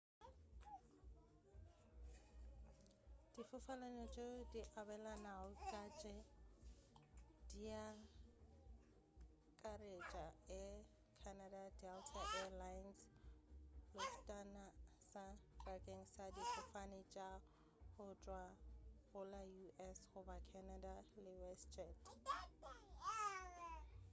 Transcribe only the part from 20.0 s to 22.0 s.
goba canada le westjet